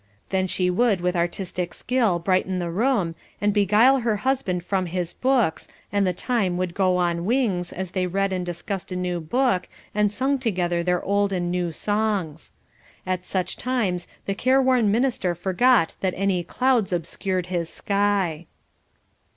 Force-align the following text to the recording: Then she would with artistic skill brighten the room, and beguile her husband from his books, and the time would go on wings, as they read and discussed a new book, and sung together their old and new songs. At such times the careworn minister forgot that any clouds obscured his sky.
Then 0.31 0.47
she 0.47 0.71
would 0.71 0.99
with 0.99 1.15
artistic 1.15 1.75
skill 1.75 2.17
brighten 2.17 2.57
the 2.57 2.71
room, 2.71 3.13
and 3.39 3.53
beguile 3.53 3.99
her 3.99 4.15
husband 4.25 4.63
from 4.65 4.87
his 4.87 5.13
books, 5.13 5.67
and 5.91 6.07
the 6.07 6.11
time 6.11 6.57
would 6.57 6.73
go 6.73 6.97
on 6.97 7.23
wings, 7.23 7.71
as 7.71 7.91
they 7.91 8.07
read 8.07 8.33
and 8.33 8.43
discussed 8.43 8.91
a 8.91 8.95
new 8.95 9.19
book, 9.19 9.67
and 9.93 10.11
sung 10.11 10.39
together 10.39 10.81
their 10.81 11.03
old 11.03 11.31
and 11.31 11.51
new 11.51 11.71
songs. 11.71 12.51
At 13.05 13.27
such 13.27 13.57
times 13.57 14.07
the 14.25 14.33
careworn 14.33 14.89
minister 14.89 15.35
forgot 15.35 15.93
that 16.01 16.15
any 16.17 16.43
clouds 16.43 16.91
obscured 16.91 17.45
his 17.53 17.69
sky. 17.69 18.47